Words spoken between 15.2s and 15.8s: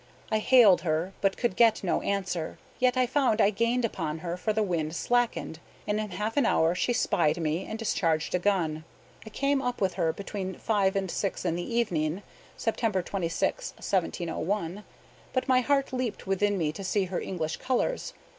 but my